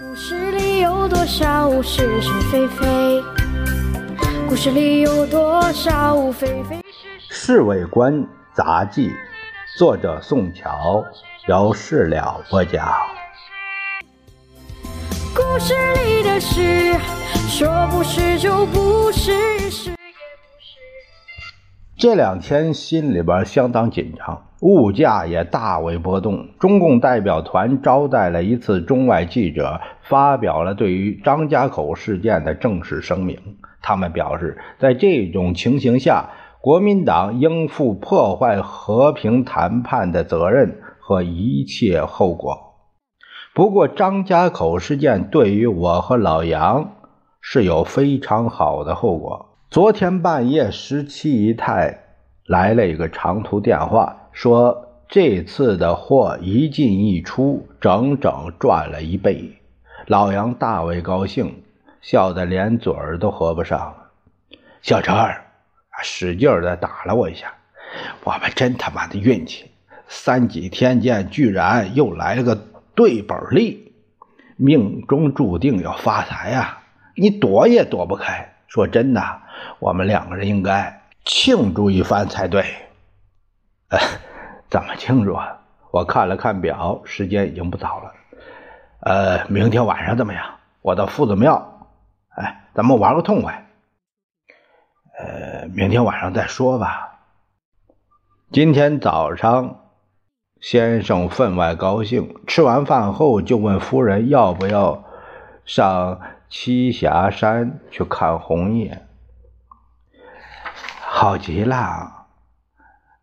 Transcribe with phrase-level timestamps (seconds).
[0.00, 3.22] 故事里有多少是是非非？
[4.48, 6.76] 故事里有多少非非
[7.28, 7.60] 是是？
[7.64, 9.10] 《卫官杂记》，
[9.76, 11.04] 作者宋乔，
[11.46, 12.90] 由事了播讲。
[15.34, 15.74] 故事
[16.06, 16.94] 里的事，
[17.50, 19.90] 说不是就不是，是。
[22.02, 26.48] 这两天心里边相当紧张，物价也大为波动。
[26.58, 33.38] 中共代表团招待了一次中外记者，发表了对于张家口事件的正式声明。
[33.80, 36.30] 他们表示，在这种情形下，
[36.60, 42.80] 国民党应负破坏和平谈判的责任和一切后果。
[43.54, 46.94] 不过，张家口事件对于我和老杨
[47.40, 49.50] 是有非常好的后果。
[49.72, 52.00] 昨天半夜，十七姨太
[52.44, 59.50] 来了一个长途电话，说这次的货一进一出，整整赚了一倍。
[60.08, 61.62] 老杨大为高兴，
[62.02, 64.10] 笑得连嘴儿都合不上了。
[64.82, 65.42] 小陈儿
[66.02, 67.54] 使劲的打了我一下，
[68.24, 69.70] 我们真他妈的运气，
[70.06, 72.66] 三几天间居然又来了个。
[72.94, 73.94] 对本利，
[74.58, 76.80] 命中注定要发财呀！
[77.16, 78.51] 你躲也躲不开。
[78.72, 79.20] 说真的，
[79.80, 82.64] 我们两个人应该庆祝一番才对。
[84.70, 85.60] 怎么庆祝啊？
[85.90, 88.14] 我看了看表，时间已经不早了。
[89.00, 90.42] 呃，明天晚上怎么样？
[90.80, 91.86] 我到夫子庙，
[92.30, 93.66] 哎，咱们玩个痛快。
[95.18, 97.18] 呃，明天晚上再说吧。
[98.52, 99.80] 今天早上。
[100.62, 105.02] 先生分外高兴，吃完饭后就问夫人要不要
[105.64, 106.20] 上
[106.52, 109.06] 栖霞山去看红叶。
[111.00, 112.26] 好极了，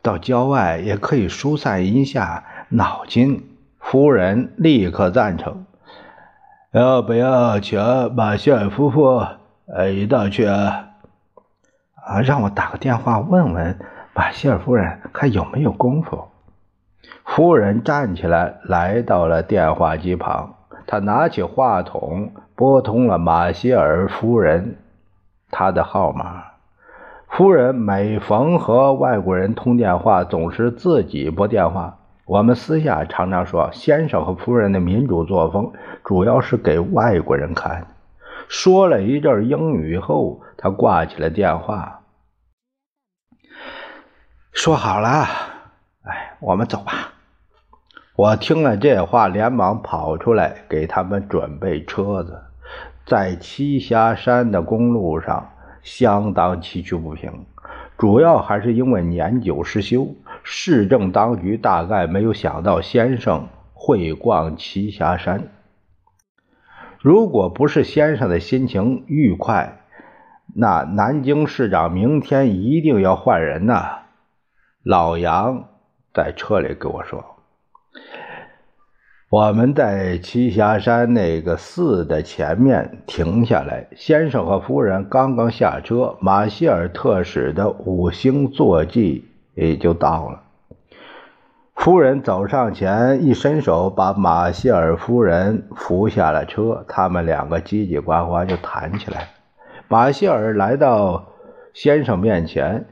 [0.00, 3.44] 到郊外也可以疏散一下脑筋。
[3.80, 5.66] 夫人立刻赞成。
[6.70, 7.80] 要不要请
[8.14, 9.26] 马歇尔夫妇
[9.66, 10.90] 呃一道去啊？
[12.24, 13.76] 让我打个电话问问
[14.14, 16.28] 马歇尔夫人，看有没有功夫。
[17.24, 20.54] 夫人站起来，来到了电话机旁。
[20.86, 24.76] 他拿起话筒，拨通了马歇尔夫人
[25.50, 26.44] 她的号码。
[27.28, 31.98] 夫人每逢和外国人通电话，总是自己拨电话。
[32.24, 35.72] 我们私下常常说，先生和夫人的民主作风
[36.04, 37.88] 主要是给外国人看。
[38.48, 42.00] 说了一阵英语后，他挂起了电话。
[44.52, 45.26] 说好了，
[46.04, 47.05] 哎，我们走吧。
[48.16, 52.44] 我听了这话，连忙跑出来给他们准备车子。
[53.04, 55.50] 在栖霞山的公路上，
[55.82, 57.44] 相当崎岖不平，
[57.98, 60.08] 主要还是因为年久失修。
[60.42, 65.48] 市政当局大概没有想到先生会逛栖霞山。
[67.00, 69.80] 如果不是先生的心情愉快，
[70.54, 73.98] 那南京市长明天一定要换人呐。
[74.82, 75.68] 老杨
[76.14, 77.35] 在车里跟我说。
[79.28, 90.42] 我们在栖霞山那个寺的前面停下来，先生和夫人刚刚下车，马歇尔特使的五星坐骑也就到了。
[91.74, 99.30] 夫人走上前，一伸手把马歇尔夫人扶下了车，他们两个叽叽呱呱就谈起来。
[99.88, 101.32] 马歇尔来到
[101.74, 102.86] 先生面前，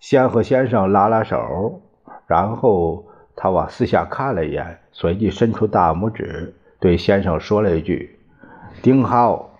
[0.00, 1.80] 先和先生拉拉手，
[2.26, 3.06] 然后。
[3.34, 8.18] 他往四下看了一眼，随即伸出大拇指，对先生说了一句
[8.82, 9.50] ：“丁浩。”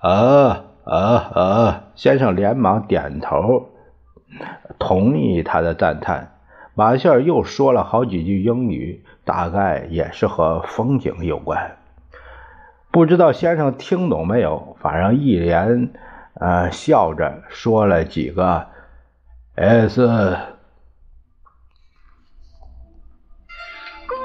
[0.00, 3.70] 呃呃呃，先生连忙点头，
[4.78, 6.32] 同意他的赞叹。
[6.74, 11.76] 马歇尔又说了好几句英语，大概也是和风景有关。
[12.90, 14.76] 不知道先生听懂没有？
[14.80, 15.90] 反正一连
[16.34, 18.66] 呃笑着说了几个
[19.54, 20.36] “s”。